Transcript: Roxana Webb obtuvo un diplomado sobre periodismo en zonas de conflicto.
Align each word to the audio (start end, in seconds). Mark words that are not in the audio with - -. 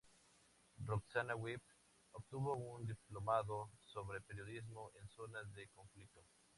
Roxana 0.83 1.35
Webb 1.35 1.61
obtuvo 2.13 2.55
un 2.55 2.87
diplomado 2.87 3.69
sobre 3.81 4.19
periodismo 4.21 4.89
en 4.99 5.07
zonas 5.09 5.53
de 5.53 5.67
conflicto. 5.67 6.23